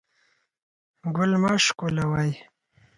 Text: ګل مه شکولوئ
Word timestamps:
ګل 1.15 1.31
مه 1.41 1.53
شکولوئ 1.65 2.31